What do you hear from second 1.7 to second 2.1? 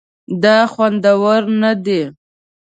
دي